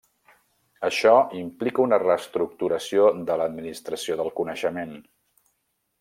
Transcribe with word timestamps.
Això 0.87 1.11
implica 1.41 1.83
una 1.83 1.99
reestructuració 2.05 3.05
de 3.31 3.37
l'administració 3.41 4.17
del 4.23 4.33
coneixement. 4.43 4.97